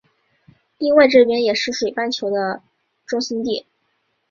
[0.79, 2.63] 另外这边也是水半球的
[3.05, 3.67] 中心地。